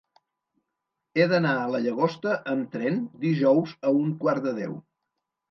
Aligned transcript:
He 1.19 1.27
d'anar 1.33 1.51
a 1.57 1.67
la 1.73 1.81
Llagosta 1.83 2.33
amb 2.55 2.73
tren 2.77 2.99
dijous 3.27 3.77
a 3.91 3.95
un 4.01 4.11
quart 4.27 4.43
de 4.51 4.57
deu. 4.65 4.77